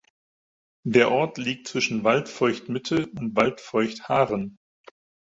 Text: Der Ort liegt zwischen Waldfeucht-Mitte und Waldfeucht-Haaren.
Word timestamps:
Der 0.83 1.11
Ort 1.11 1.37
liegt 1.37 1.67
zwischen 1.67 2.03
Waldfeucht-Mitte 2.03 3.05
und 3.19 3.35
Waldfeucht-Haaren. 3.35 4.57